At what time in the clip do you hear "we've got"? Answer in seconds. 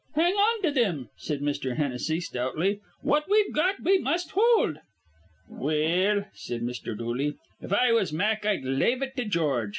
3.29-3.81